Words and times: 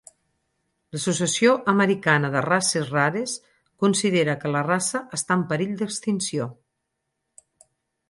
L'Associació 0.95 1.51
Americana 1.73 2.31
de 2.37 2.41
Races 2.47 2.89
Rares 2.95 3.37
considera 3.85 4.37
que 4.43 4.55
la 4.57 4.67
raça 4.73 5.05
està 5.21 5.41
en 5.41 5.49
perill 5.55 5.81
d'extinció. 5.85 6.53